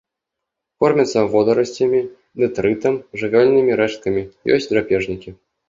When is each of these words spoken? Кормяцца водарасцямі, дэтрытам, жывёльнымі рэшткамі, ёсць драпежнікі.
Кормяцца 0.83 1.19
водарасцямі, 1.33 1.99
дэтрытам, 2.45 2.93
жывёльнымі 3.21 3.79
рэшткамі, 3.85 4.27
ёсць 4.59 4.69
драпежнікі. 4.75 5.39